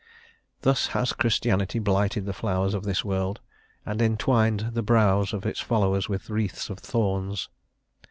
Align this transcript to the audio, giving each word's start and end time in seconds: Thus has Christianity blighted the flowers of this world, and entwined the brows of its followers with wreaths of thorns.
Thus 0.63 0.87
has 0.97 1.13
Christianity 1.13 1.77
blighted 1.77 2.25
the 2.25 2.33
flowers 2.33 2.73
of 2.73 2.85
this 2.85 3.05
world, 3.05 3.39
and 3.85 4.01
entwined 4.01 4.71
the 4.73 4.81
brows 4.81 5.31
of 5.31 5.45
its 5.45 5.59
followers 5.59 6.09
with 6.09 6.27
wreaths 6.31 6.71
of 6.71 6.79
thorns. 6.79 7.49